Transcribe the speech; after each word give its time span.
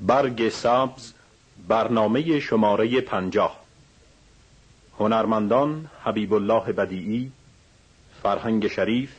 برگ 0.00 0.48
سبز 0.48 1.12
برنامه 1.68 2.40
شماره 2.40 3.00
پنجاه. 3.00 3.60
هنرمندان 4.98 5.90
حبیب 6.04 6.34
الله 6.34 6.72
بدیعی 6.72 7.32
فرهنگ 8.22 8.68
شریف 8.68 9.12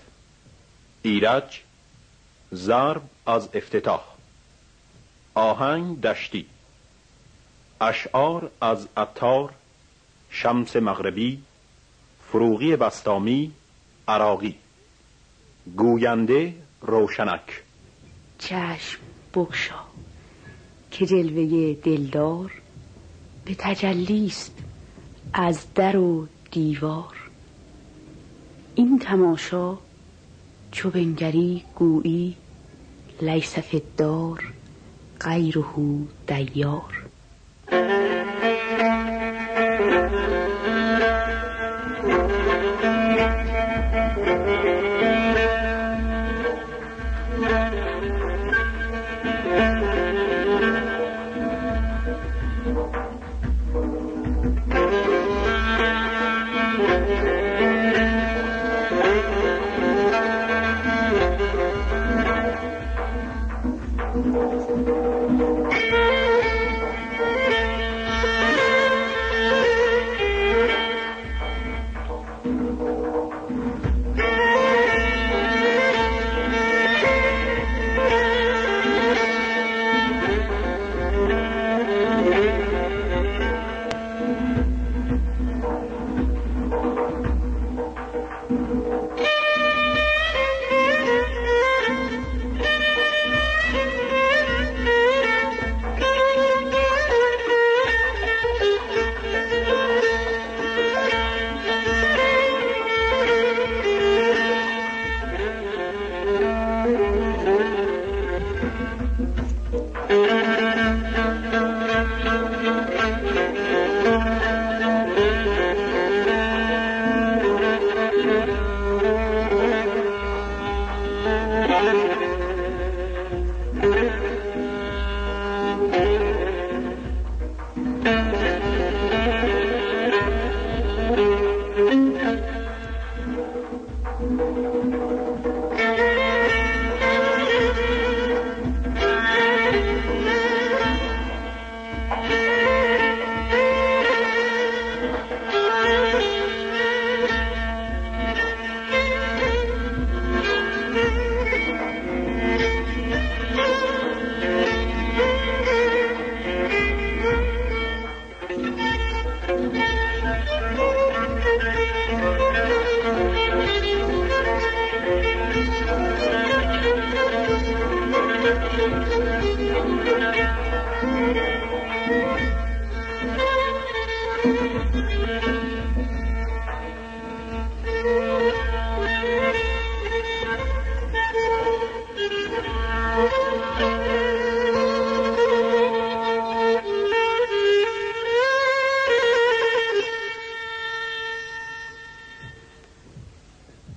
ایرج 1.02 1.62
ضرب 2.54 3.02
از 3.26 3.50
افتتاح. 3.54 4.04
آهنگ 5.34 6.02
دشتی. 6.02 6.46
اشعار 7.82 8.52
از 8.62 8.88
اتار 8.98 9.54
شمس 10.30 10.76
مغربی 10.76 11.44
فروغی 12.32 12.76
بستامی 12.76 13.52
عراقی. 14.08 14.56
گوینده 15.78 16.54
روشنک. 16.82 17.64
چشم 18.40 19.00
بگشا. 19.34 19.91
که 20.92 21.06
جلوه 21.06 21.74
دلدار 21.74 22.52
به 23.46 23.56
تجلیست 23.58 24.52
از 25.34 25.74
در 25.76 25.98
و 25.98 26.28
دیوار. 26.52 27.30
این 28.76 29.00
تماشا 29.00 29.78
چو 30.72 30.90
بنگری 30.90 31.64
گویی 31.76 32.36
لیس 33.22 33.60
فی 33.60 33.78
الدار 33.78 34.54
غیره 35.20 35.64
دیار. 36.28 37.04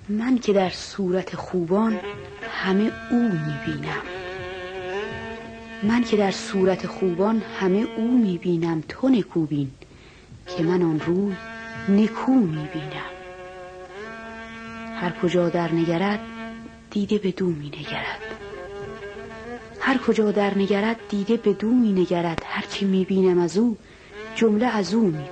من 0.09 0.39
که 0.39 0.53
در 0.53 0.71
صورت 0.71 1.37
خوبان 1.37 2.01
همه 2.51 2.93
او 3.11 3.23
می‌بینم. 3.23 4.03
من 5.83 6.05
که 6.05 6.17
در 6.17 6.31
صورت 6.31 6.87
خوبان 6.87 7.43
همه 7.61 7.87
او 7.97 8.19
می‌بینم. 8.19 8.83
تو 8.89 9.09
نکوبین 9.09 9.71
که 10.57 10.63
من 10.63 10.83
آن 10.83 11.01
روی 11.01 11.35
نکو 11.89 12.33
می‌بینم. 12.33 13.15
هر 14.95 15.13
کجا 15.23 15.49
در 15.49 15.73
نگرد 15.73 16.21
دیده 16.91 17.19
به 17.19 17.31
دو 17.31 17.47
می 17.47 17.67
نگرد 17.67 18.21
هر 19.81 19.99
کجا 19.99 20.31
در 20.31 20.59
نگرد 20.59 20.97
دیده 21.09 21.37
به 21.37 21.53
دو 21.53 21.69
می 21.69 21.93
نگرد 21.93 22.43
هرچی 22.47 22.85
می 22.85 23.05
بینم 23.05 23.39
از 23.39 23.59
او 23.59 23.77
جمله 24.35 24.67
از 24.67 24.95
او 24.95 25.03
می 25.03 25.29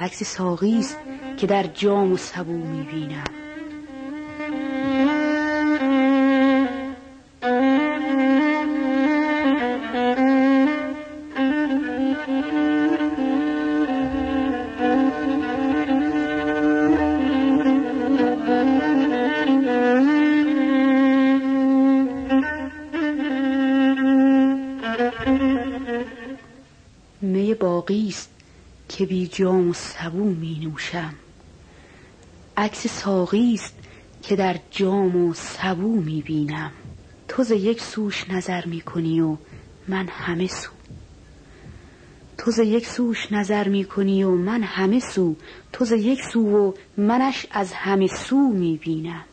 عکس 0.00 0.22
ساقی 0.22 0.78
است 0.78 0.98
که 1.36 1.46
در 1.46 1.62
جام 1.62 2.12
و 2.12 2.16
سبو 2.16 2.52
می 2.52 2.82
بینم 2.82 3.30
باقی 27.60 28.08
است. 28.08 28.39
که 28.90 29.06
بی 29.06 29.26
جام 29.26 29.68
و 29.68 29.72
سبو 29.72 30.24
می 30.24 30.58
نوشم. 30.62 31.14
عکس 32.56 32.86
ساقی 32.86 33.54
است 33.54 33.74
که 34.22 34.36
در 34.36 34.56
جام 34.70 35.16
و 35.16 35.34
سبو 35.34 36.00
می 36.00 36.22
بینم. 36.22 36.72
تو 37.28 37.42
ز 37.42 37.50
یک 37.50 37.80
سوش 37.80 38.30
نظر 38.30 38.66
می 38.66 38.80
کنی 38.80 39.20
و 39.20 39.36
من 39.88 40.08
همه 40.08 40.46
سو. 40.46 40.70
تو 42.38 42.50
ز 42.50 42.58
یک 42.58 42.86
سوش 42.86 43.32
نظر 43.32 43.68
می 43.68 43.84
کنی 43.84 44.24
و 44.24 44.30
من 44.30 44.62
همه 44.62 45.00
سو. 45.00 45.36
تو 45.72 45.84
ز 45.84 45.92
یک 45.92 46.20
سو 46.32 46.40
و 46.40 46.72
منش 46.96 47.46
از 47.50 47.72
همه 47.72 48.06
سو 48.06 48.36
می 48.36 48.76
بینم. 48.76 49.24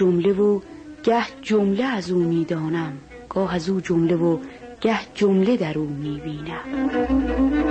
جمله 0.00 0.32
و 0.32 0.60
گه 1.04 1.24
جمله 1.42 1.84
از 1.84 2.10
او 2.10 2.22
می‌دانم. 2.22 2.92
گاه 3.28 3.54
از 3.54 3.68
او 3.68 3.80
جمله 3.80 4.16
و 4.16 4.38
گه 4.80 4.98
جمله 5.14 5.56
در 5.56 5.78
او 5.78 5.86
می‌بینم. 5.86 7.69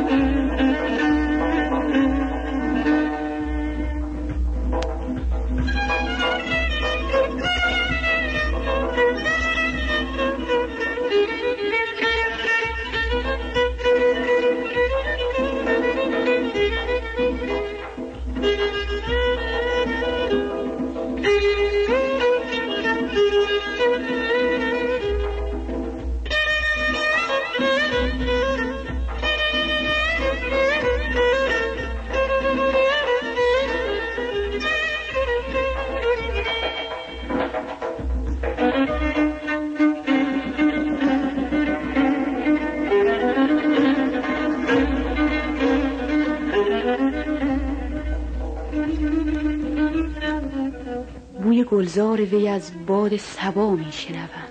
گلزار 51.99 52.21
وی 52.21 52.47
از 52.47 52.71
باد 52.87 53.17
سبا 53.17 53.75
می 53.75 53.91
شنوم 53.91 54.47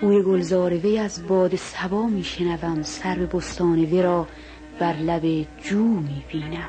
بوی 0.00 0.22
گلزار 0.22 0.72
وی 0.72 0.98
از 0.98 1.26
باد 1.26 1.56
سبا 1.56 2.06
می 2.06 2.24
شنوم 2.24 2.82
سر 2.82 3.14
بستان 3.16 3.78
وی 3.78 4.02
را 4.02 4.26
بر 4.80 4.96
لب 4.96 5.46
جو 5.62 5.84
می 5.84 6.24
بینم 6.32 6.68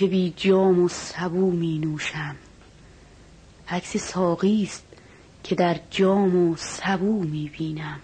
که 0.00 0.06
بی 0.06 0.32
جام 0.36 0.84
و 0.84 0.88
سبو 0.88 1.50
می 1.50 1.78
نوشم. 1.78 2.36
عکس 3.68 3.96
ساقی 3.96 4.62
است 4.62 4.84
که 5.44 5.54
در 5.54 5.80
جام 5.90 6.36
و 6.36 6.56
سبو 6.56 7.24
می 7.24 7.50
بینم. 7.58 8.00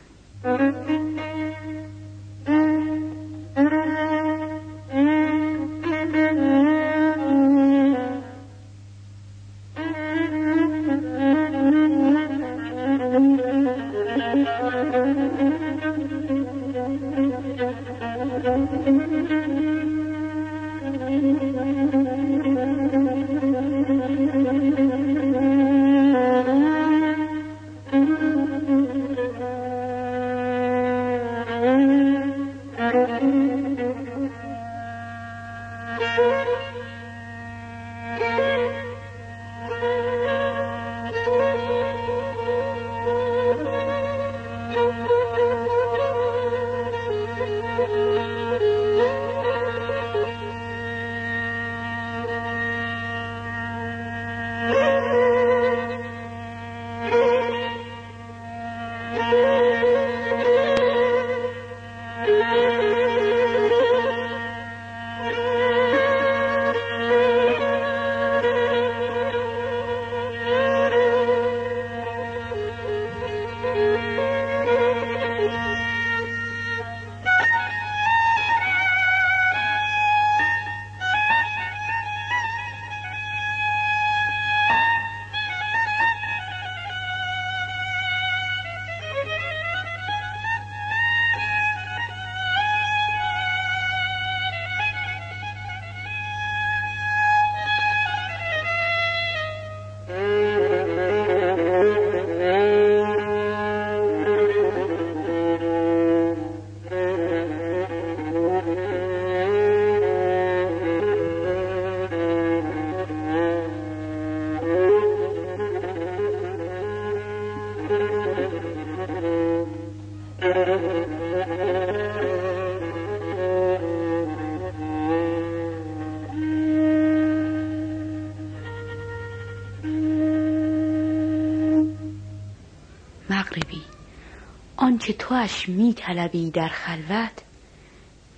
توش 135.36 135.68
می 135.68 135.92
طلبی 135.94 136.50
در 136.50 136.68
خلوت. 136.68 137.42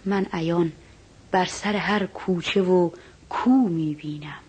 من 0.04 0.26
عیان 0.32 0.72
بر 1.30 1.44
سر 1.44 1.76
هر 1.76 2.06
کوچه 2.06 2.62
و 2.62 2.90
کو 3.28 3.50
می 3.50 3.94
بینم 3.94 4.47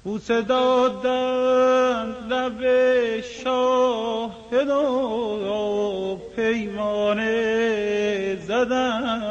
بوسه 0.04 0.40
دادن 0.42 2.16
لب 2.30 2.60
شاهدو 3.20 4.82
پیمانه 6.36 8.01
زدن 8.64 9.22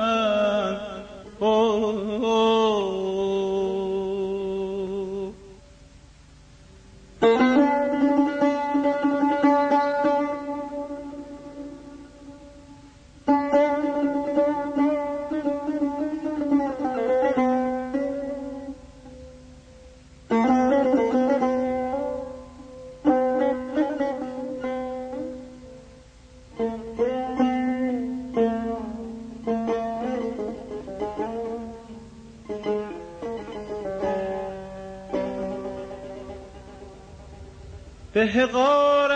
به 38.14 38.26
حقارت 38.26 39.14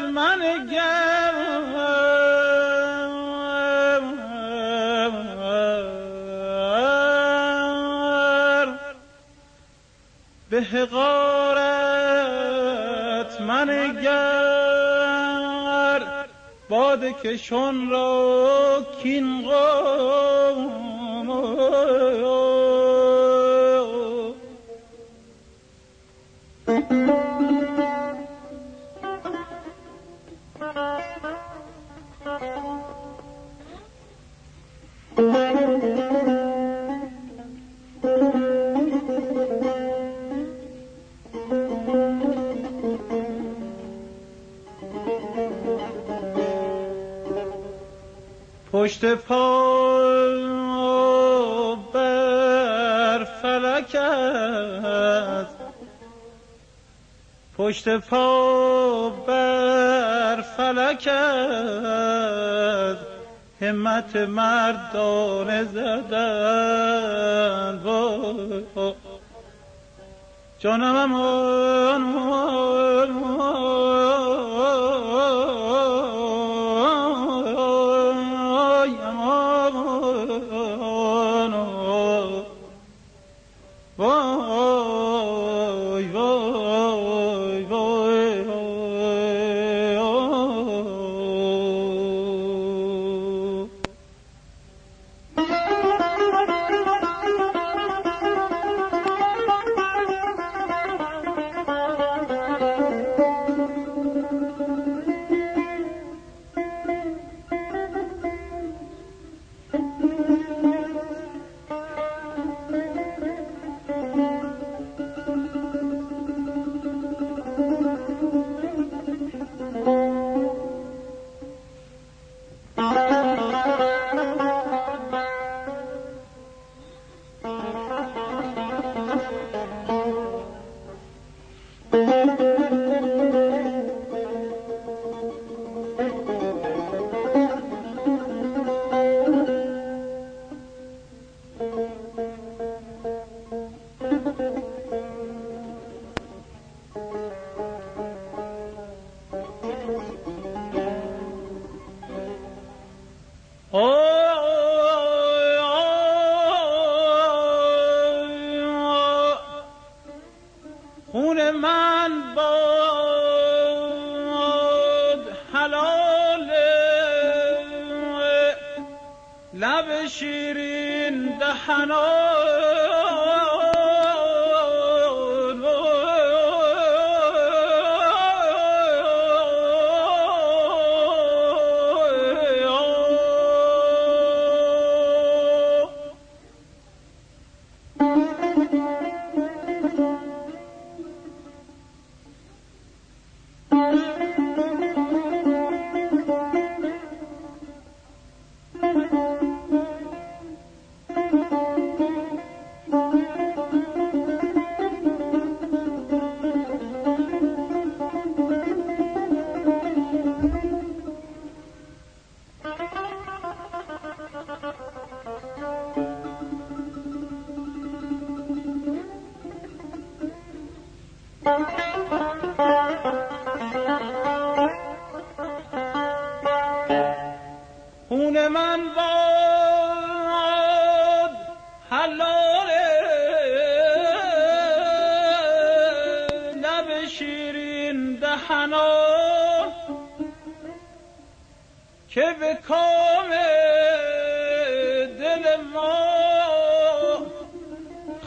من 0.00 0.68
گم 0.72 1.38
به 10.50 10.62
حقارت 10.62 11.68
من 13.40 13.98
گر 14.02 16.02
باد 16.68 17.22
کشون 17.22 17.90
را 17.90 18.86
کین 19.02 19.44
پشت 48.88 49.04
پا 49.14 50.64
بر 51.92 53.24
فلک 53.42 53.94
است 53.94 55.56
پشت 57.58 57.88
پا 57.88 59.10
بر 59.26 60.42
فلک 60.56 61.08
است 61.08 63.06
همت 63.60 64.16
مردان 64.16 65.64
زدن. 65.64 66.98
جانم 70.58 70.96
امان 70.96 72.02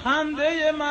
جانم 0.06 0.82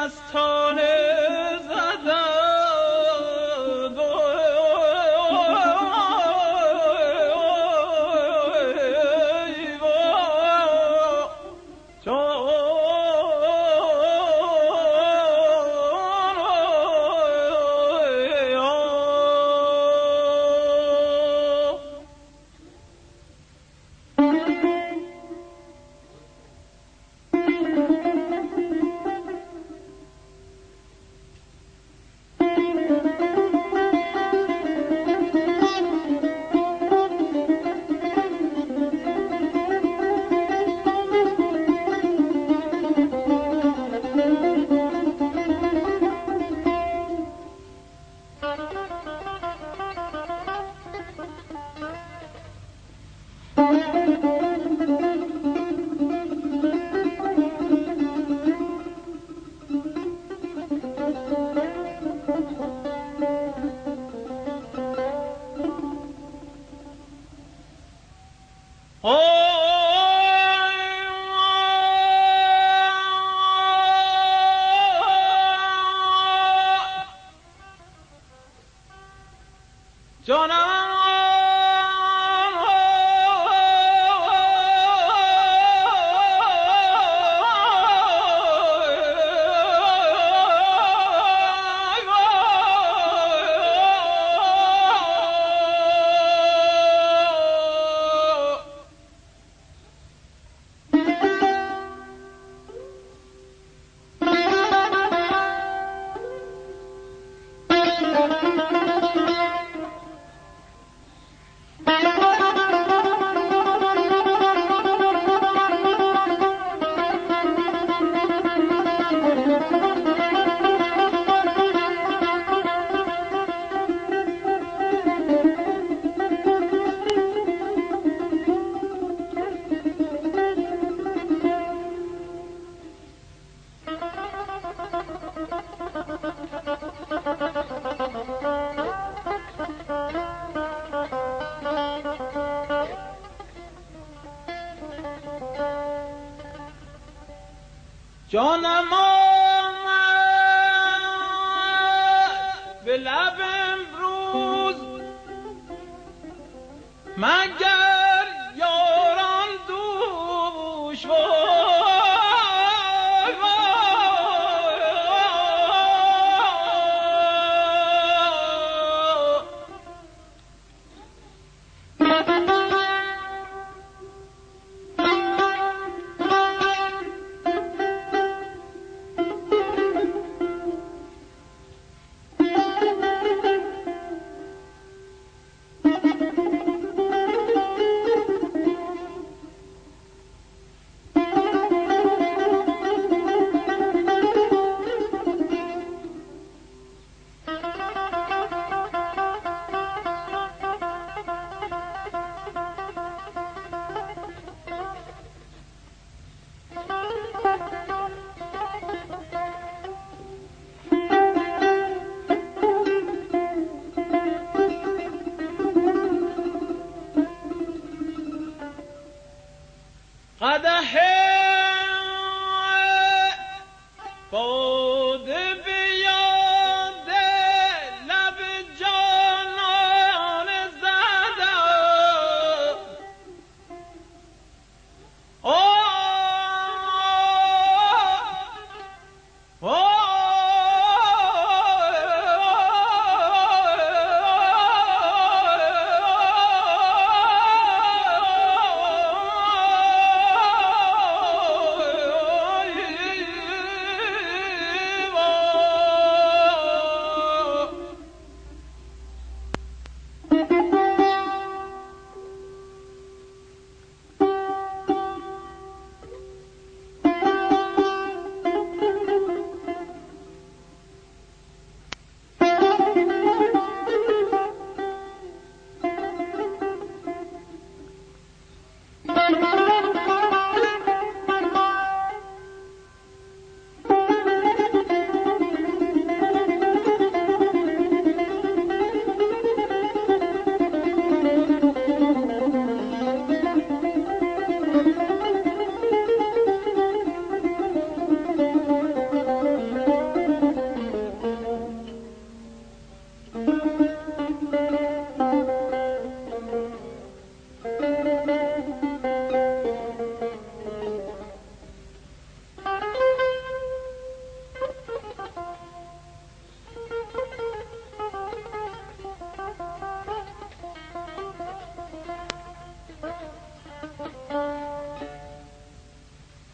مگر 157.20 157.89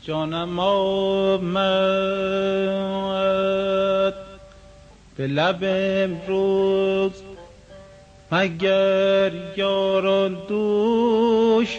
جانم 0.06 0.58
آمد. 0.58 1.46
به 5.16 5.26
لب 5.26 5.58
امروز 5.62 7.12
مگر 8.32 9.32
یاران 9.56 10.34
دوش 10.48 11.76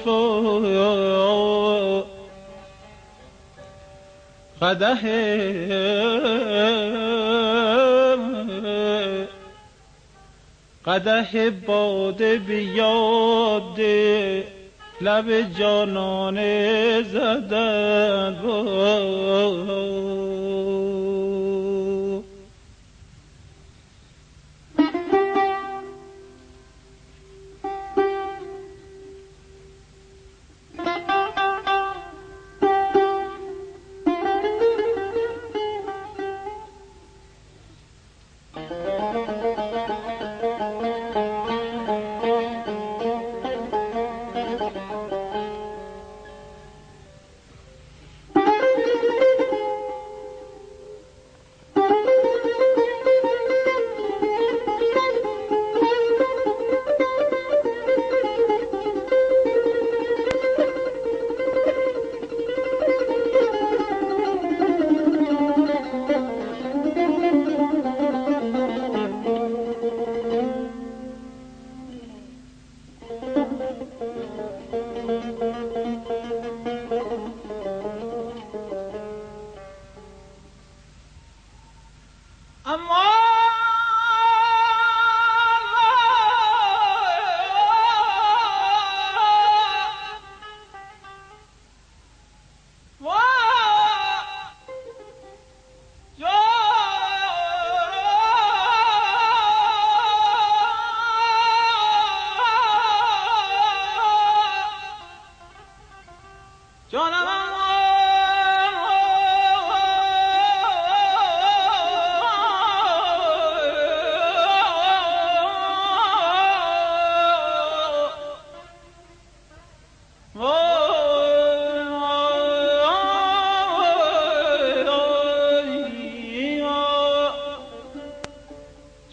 قده 4.61 4.95
قده 10.85 11.49
باده 11.49 12.37
بیاده 12.37 13.77
لب 15.01 15.53
جانانه 15.57 17.03
زدن 17.03 18.37
این 18.45 20.16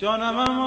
جانم 0.05 0.64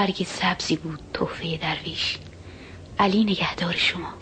برگ 0.00 0.24
سبزی 0.24 0.76
بود 0.76 1.00
تحفه 1.14 1.56
درویش. 1.56 2.18
علی 2.98 3.24
نگهدار 3.24 3.72
شما. 3.76 4.14